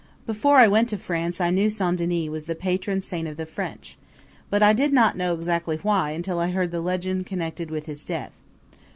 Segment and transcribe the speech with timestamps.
[0.25, 3.45] Before I went to France I knew Saint Denis was the patron saint of the
[3.45, 3.99] French;
[4.49, 5.35] but I did not know
[5.83, 8.31] why until I heard the legend connected with his death.